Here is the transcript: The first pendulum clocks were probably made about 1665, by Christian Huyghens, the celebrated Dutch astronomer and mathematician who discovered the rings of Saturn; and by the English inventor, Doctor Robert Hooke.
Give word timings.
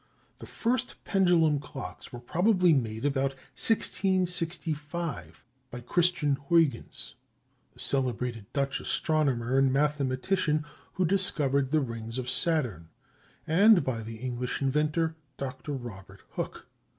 The 0.39 0.47
first 0.47 0.95
pendulum 1.03 1.59
clocks 1.59 2.11
were 2.11 2.19
probably 2.19 2.73
made 2.73 3.05
about 3.05 3.35
1665, 3.53 5.45
by 5.69 5.79
Christian 5.81 6.37
Huyghens, 6.49 7.13
the 7.75 7.79
celebrated 7.79 8.51
Dutch 8.51 8.79
astronomer 8.79 9.59
and 9.59 9.71
mathematician 9.71 10.65
who 10.93 11.05
discovered 11.05 11.69
the 11.69 11.81
rings 11.81 12.17
of 12.17 12.31
Saturn; 12.31 12.89
and 13.45 13.83
by 13.83 14.01
the 14.01 14.15
English 14.15 14.59
inventor, 14.59 15.15
Doctor 15.37 15.73
Robert 15.73 16.23
Hooke. 16.31 16.65